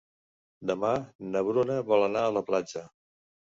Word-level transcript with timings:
Demà 0.71 0.93
na 1.35 1.45
Bruna 1.51 1.77
vol 1.93 2.09
anar 2.09 2.25
a 2.31 2.35
la 2.41 2.45
platja. 2.51 2.85